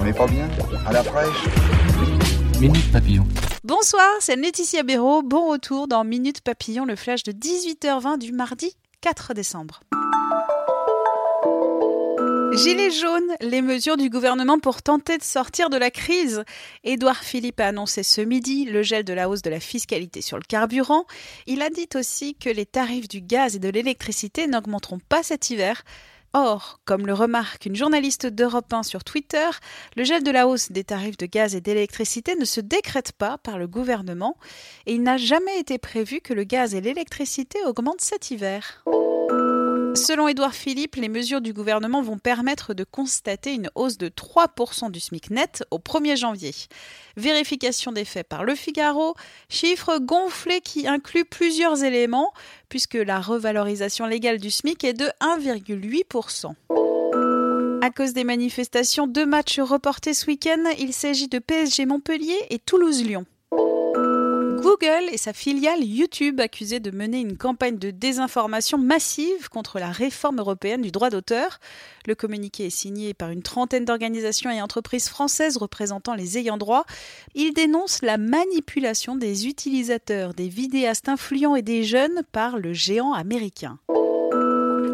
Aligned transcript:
On 0.00 0.04
n'est 0.04 0.14
pas 0.14 0.26
bien 0.26 0.48
À 0.86 0.92
la 0.92 1.02
fraîche 1.02 1.44
Minute 2.58 2.90
Papillon. 2.90 3.26
Bonsoir, 3.64 4.08
c'est 4.20 4.34
Laetitia 4.34 4.82
Béraud. 4.82 5.22
Bon 5.22 5.50
retour 5.50 5.88
dans 5.88 6.04
Minute 6.04 6.40
Papillon, 6.40 6.86
le 6.86 6.96
flash 6.96 7.22
de 7.22 7.32
18h20 7.32 8.18
du 8.18 8.32
mardi 8.32 8.74
4 9.02 9.34
décembre. 9.34 9.80
Gilets 12.52 12.90
jaunes, 12.90 13.36
les 13.42 13.60
mesures 13.62 13.96
du 13.96 14.08
gouvernement 14.08 14.58
pour 14.58 14.82
tenter 14.82 15.18
de 15.18 15.22
sortir 15.22 15.68
de 15.68 15.76
la 15.76 15.90
crise. 15.90 16.44
Édouard 16.82 17.22
Philippe 17.22 17.60
a 17.60 17.68
annoncé 17.68 18.02
ce 18.02 18.22
midi 18.22 18.64
le 18.64 18.82
gel 18.82 19.04
de 19.04 19.12
la 19.12 19.28
hausse 19.28 19.42
de 19.42 19.50
la 19.50 19.60
fiscalité 19.60 20.22
sur 20.22 20.38
le 20.38 20.42
carburant. 20.48 21.04
Il 21.46 21.62
a 21.62 21.68
dit 21.68 21.88
aussi 21.94 22.34
que 22.34 22.48
les 22.48 22.66
tarifs 22.66 23.08
du 23.08 23.20
gaz 23.20 23.56
et 23.56 23.60
de 23.60 23.68
l'électricité 23.68 24.46
n'augmenteront 24.46 25.00
pas 25.08 25.22
cet 25.22 25.50
hiver. 25.50 25.84
Or, 26.32 26.80
comme 26.84 27.06
le 27.06 27.14
remarque 27.14 27.66
une 27.66 27.74
journaliste 27.74 28.26
d'Europe 28.26 28.72
1 28.72 28.84
sur 28.84 29.02
Twitter, 29.02 29.48
le 29.96 30.04
gel 30.04 30.22
de 30.22 30.30
la 30.30 30.46
hausse 30.46 30.70
des 30.70 30.84
tarifs 30.84 31.16
de 31.16 31.26
gaz 31.26 31.56
et 31.56 31.60
d'électricité 31.60 32.36
ne 32.36 32.44
se 32.44 32.60
décrète 32.60 33.12
pas 33.12 33.38
par 33.38 33.58
le 33.58 33.66
gouvernement 33.66 34.36
et 34.86 34.94
il 34.94 35.02
n'a 35.02 35.16
jamais 35.16 35.58
été 35.58 35.78
prévu 35.78 36.20
que 36.20 36.32
le 36.32 36.44
gaz 36.44 36.74
et 36.74 36.80
l'électricité 36.80 37.58
augmentent 37.66 38.00
cet 38.00 38.30
hiver. 38.30 38.84
Selon 39.94 40.28
Édouard 40.28 40.54
Philippe, 40.54 40.96
les 40.96 41.08
mesures 41.08 41.40
du 41.40 41.52
gouvernement 41.52 42.00
vont 42.00 42.18
permettre 42.18 42.74
de 42.74 42.84
constater 42.84 43.54
une 43.54 43.70
hausse 43.74 43.98
de 43.98 44.08
3% 44.08 44.90
du 44.90 45.00
SMIC 45.00 45.30
net 45.30 45.64
au 45.70 45.78
1er 45.78 46.16
janvier. 46.16 46.54
Vérification 47.16 47.90
des 47.90 48.04
faits 48.04 48.28
par 48.28 48.44
Le 48.44 48.54
Figaro, 48.54 49.14
chiffre 49.48 49.98
gonflé 49.98 50.60
qui 50.60 50.86
inclut 50.86 51.24
plusieurs 51.24 51.82
éléments, 51.82 52.32
puisque 52.68 52.94
la 52.94 53.20
revalorisation 53.20 54.06
légale 54.06 54.38
du 54.38 54.50
SMIC 54.50 54.84
est 54.84 54.92
de 54.92 55.10
1,8%. 55.20 56.54
À 57.82 57.90
cause 57.90 58.12
des 58.12 58.24
manifestations, 58.24 59.06
deux 59.06 59.26
matchs 59.26 59.58
reportés 59.58 60.14
ce 60.14 60.26
week-end, 60.26 60.62
il 60.78 60.92
s'agit 60.92 61.28
de 61.28 61.38
PSG 61.38 61.86
Montpellier 61.86 62.38
et 62.50 62.58
Toulouse-Lyon. 62.58 63.26
Google 64.60 65.08
et 65.10 65.16
sa 65.16 65.32
filiale 65.32 65.82
YouTube 65.82 66.38
accusées 66.38 66.80
de 66.80 66.90
mener 66.90 67.18
une 67.18 67.38
campagne 67.38 67.78
de 67.78 67.90
désinformation 67.90 68.76
massive 68.76 69.48
contre 69.48 69.78
la 69.78 69.90
réforme 69.90 70.38
européenne 70.38 70.82
du 70.82 70.90
droit 70.90 71.08
d'auteur. 71.08 71.60
Le 72.06 72.14
communiqué 72.14 72.66
est 72.66 72.70
signé 72.70 73.14
par 73.14 73.30
une 73.30 73.42
trentaine 73.42 73.86
d'organisations 73.86 74.50
et 74.50 74.60
entreprises 74.60 75.08
françaises 75.08 75.56
représentant 75.56 76.14
les 76.14 76.36
ayants 76.36 76.58
droit. 76.58 76.84
Il 77.34 77.54
dénonce 77.54 78.02
la 78.02 78.18
manipulation 78.18 79.16
des 79.16 79.46
utilisateurs, 79.46 80.34
des 80.34 80.48
vidéastes 80.48 81.08
influents 81.08 81.56
et 81.56 81.62
des 81.62 81.82
jeunes 81.82 82.22
par 82.30 82.58
le 82.58 82.74
géant 82.74 83.14
américain. 83.14 83.78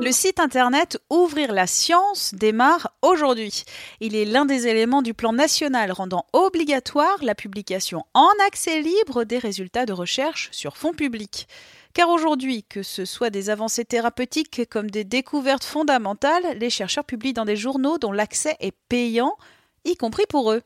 Le 0.02 0.12
site 0.12 0.40
internet 0.40 0.98
Ouvrir 1.10 1.52
la 1.52 1.66
science 1.66 2.34
démarre 2.34 2.92
aujourd'hui. 3.02 3.64
Il 4.00 4.14
est 4.14 4.24
l'un 4.24 4.44
des 4.44 4.66
éléments 4.66 5.02
du 5.02 5.14
plan 5.14 5.32
national 5.32 5.90
rendant 5.92 6.26
obligatoire 6.32 7.16
la 7.22 7.34
publication 7.34 8.04
en 8.14 8.28
accès 8.46 8.80
libre 8.80 9.24
des 9.24 9.38
résultats 9.38 9.86
de 9.86 9.92
recherche 9.92 10.48
sur 10.52 10.76
fonds 10.76 10.92
publics. 10.92 11.48
Car 11.92 12.10
aujourd'hui, 12.10 12.62
que 12.62 12.82
ce 12.82 13.04
soit 13.04 13.30
des 13.30 13.50
avancées 13.50 13.84
thérapeutiques 13.84 14.68
comme 14.68 14.90
des 14.90 15.04
découvertes 15.04 15.64
fondamentales, 15.64 16.58
les 16.58 16.70
chercheurs 16.70 17.04
publient 17.04 17.32
dans 17.32 17.44
des 17.44 17.56
journaux 17.56 17.98
dont 17.98 18.12
l'accès 18.12 18.56
est 18.60 18.76
payant, 18.88 19.36
y 19.84 19.96
compris 19.96 20.26
pour 20.28 20.52
eux. 20.52 20.62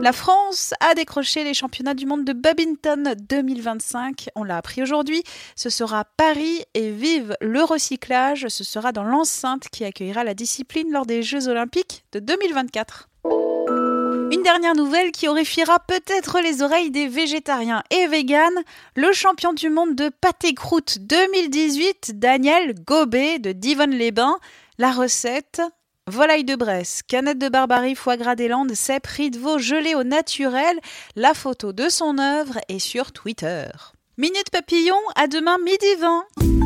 La 0.00 0.12
France 0.12 0.74
a 0.80 0.94
décroché 0.94 1.42
les 1.42 1.54
championnats 1.54 1.94
du 1.94 2.06
monde 2.06 2.24
de 2.24 2.32
badminton 2.32 3.14
2025. 3.28 4.28
On 4.36 4.44
l'a 4.44 4.58
appris 4.58 4.82
aujourd'hui. 4.82 5.22
Ce 5.56 5.70
sera 5.70 6.04
Paris 6.16 6.62
et 6.74 6.90
vive 6.90 7.36
le 7.40 7.62
recyclage. 7.64 8.46
Ce 8.48 8.62
sera 8.62 8.92
dans 8.92 9.04
l'enceinte 9.04 9.68
qui 9.70 9.84
accueillera 9.84 10.22
la 10.22 10.34
discipline 10.34 10.92
lors 10.92 11.06
des 11.06 11.22
Jeux 11.22 11.48
olympiques 11.48 12.04
de 12.12 12.20
2024. 12.20 13.08
Une 14.32 14.42
dernière 14.42 14.74
nouvelle 14.74 15.12
qui 15.12 15.28
horrifiera 15.28 15.78
peut-être 15.80 16.40
les 16.40 16.62
oreilles 16.62 16.90
des 16.90 17.08
végétariens 17.08 17.82
et 17.90 18.06
véganes. 18.06 18.62
Le 18.96 19.12
champion 19.12 19.52
du 19.52 19.70
monde 19.70 19.94
de 19.94 20.08
pâté 20.08 20.52
croûte 20.52 20.98
2018, 21.00 22.18
Daniel 22.18 22.74
Gobet 22.84 23.38
de 23.38 23.52
Divonne-les-Bains. 23.52 24.38
La 24.78 24.92
recette, 24.92 25.62
Volaille 26.08 26.44
de 26.44 26.54
Bresse, 26.54 27.02
canette 27.02 27.38
de 27.38 27.48
barbarie, 27.48 27.96
foie 27.96 28.16
gras 28.16 28.36
des 28.36 28.46
Landes, 28.46 28.72
cèpe, 28.74 29.08
de 29.18 29.38
veau 29.38 29.58
gelé 29.58 29.96
au 29.96 30.04
naturel. 30.04 30.78
La 31.16 31.34
photo 31.34 31.72
de 31.72 31.88
son 31.88 32.18
œuvre 32.18 32.60
est 32.68 32.78
sur 32.78 33.10
Twitter. 33.10 33.66
Minute 34.16 34.50
Papillon, 34.52 35.00
à 35.16 35.26
demain 35.26 35.58
midi 35.58 35.84
20. 35.98 36.65